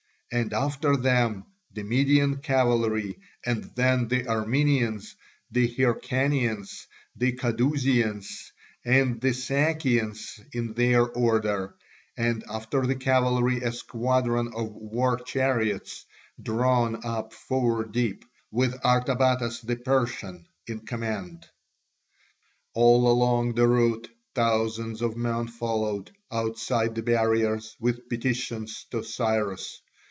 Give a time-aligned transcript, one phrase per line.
[0.33, 1.43] And after them
[1.73, 5.13] the Median cavalry, and then the Armenians,
[5.51, 8.53] the Hyrcanians, the Cadousians,
[8.85, 11.75] and the Sakians in their order;
[12.15, 16.05] and after the cavalry a squadron of war chariots,
[16.41, 21.45] drawn up four deep, with Artabatas the Persian in command.
[22.73, 29.81] All along the route thousands of men followed, outside the barriers, with petitions to Cyrus.